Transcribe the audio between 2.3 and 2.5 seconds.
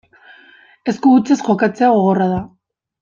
da.